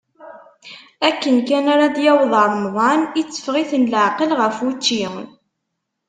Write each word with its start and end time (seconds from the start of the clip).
Akken 1.07 1.37
kan 1.47 1.65
ara 1.73 1.87
d-yaweḍ 1.95 2.33
remḍan, 2.51 3.01
itteffeɣ-iten 3.21 3.89
leɛqel 3.91 4.31
ɣef 4.39 4.57
učči. 4.69 5.05